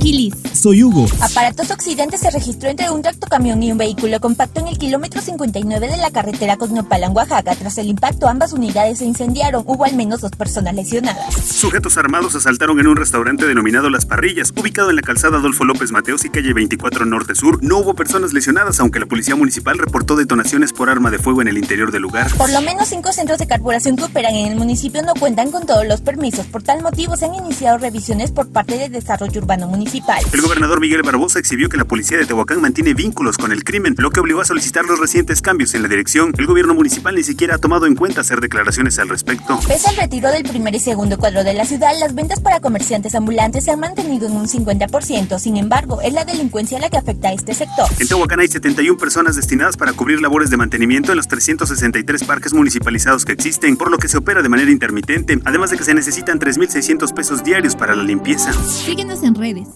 [0.00, 0.49] Aquiles.
[0.60, 1.06] Soy Hugo.
[1.20, 5.88] Aparatos accidente se registró entre un tractocamión y un vehículo compacto en el kilómetro 59
[5.88, 7.56] de la carretera Cosnopalan, Oaxaca.
[7.56, 9.64] Tras el impacto, ambas unidades se incendiaron.
[9.66, 11.32] Hubo al menos dos personas lesionadas.
[11.32, 15.92] Sujetos armados asaltaron en un restaurante denominado Las Parrillas, ubicado en la calzada Adolfo López
[15.92, 17.58] Mateos y calle 24 Norte Sur.
[17.62, 21.48] No hubo personas lesionadas, aunque la policía municipal reportó detonaciones por arma de fuego en
[21.48, 22.30] el interior del lugar.
[22.36, 25.64] Por lo menos cinco centros de carburación que operan en el municipio no cuentan con
[25.64, 26.44] todos los permisos.
[26.44, 30.22] Por tal motivo, se han iniciado revisiones por parte del Desarrollo Urbano Municipal.
[30.30, 33.94] El gobernador Miguel Barbosa exhibió que la policía de Tehuacán mantiene vínculos con el crimen,
[33.98, 36.34] lo que obligó a solicitar los recientes cambios en la dirección.
[36.36, 39.60] El gobierno municipal ni siquiera ha tomado en cuenta hacer declaraciones al respecto.
[39.68, 43.14] Pese al retiro del primer y segundo cuadro de la ciudad, las ventas para comerciantes
[43.14, 45.38] ambulantes se han mantenido en un 50%.
[45.38, 47.86] Sin embargo, es la delincuencia la que afecta a este sector.
[48.00, 52.54] En Tehuacán hay 71 personas destinadas para cubrir labores de mantenimiento en los 363 parques
[52.54, 55.94] municipalizados que existen, por lo que se opera de manera intermitente, además de que se
[55.94, 58.52] necesitan 3.600 pesos diarios para la limpieza.
[58.64, 59.68] Síguenos en redes.